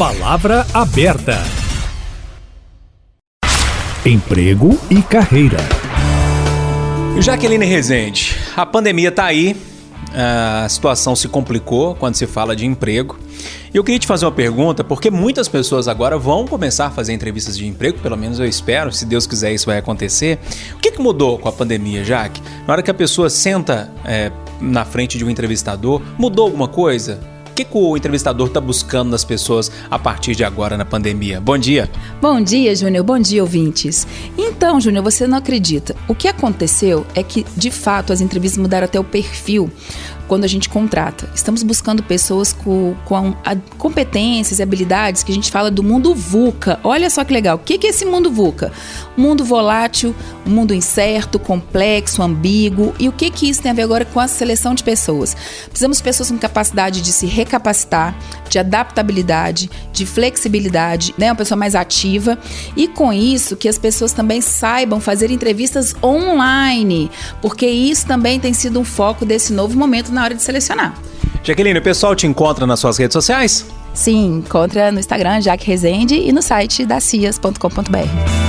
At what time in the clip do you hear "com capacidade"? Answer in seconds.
56.30-57.02